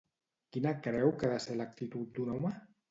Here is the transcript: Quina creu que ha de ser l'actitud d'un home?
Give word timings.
Quina 0.55 0.71
creu 0.89 1.13
que 1.21 1.31
ha 1.31 1.31
de 1.35 1.39
ser 1.47 1.59
l'actitud 1.61 2.13
d'un 2.19 2.35
home? 2.39 2.59